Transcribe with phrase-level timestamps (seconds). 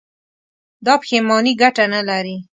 [0.85, 2.37] دا پښېماني گټه نه لري.